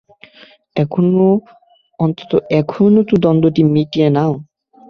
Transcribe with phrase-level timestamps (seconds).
[1.99, 4.33] অন্তত এখন তো দ্বন্দ্ব মিটিয়ে নাও?